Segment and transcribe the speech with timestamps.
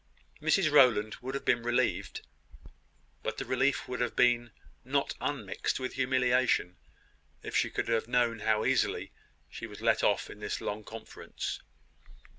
[0.41, 2.25] Mrs Rowland would have been relieved,
[3.21, 4.49] but the relief would have been
[4.83, 6.75] not unmixed with humiliation,
[7.43, 9.11] if she could have known how easily
[9.47, 11.59] she was let off in this long conference.